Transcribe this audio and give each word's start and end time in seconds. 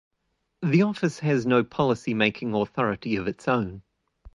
The 0.63 0.81
office 0.81 1.19
has 1.19 1.45
no 1.45 1.63
policy-making 1.63 2.55
authority 2.55 3.17
of 3.17 3.27
its 3.27 3.47
own. 3.47 3.83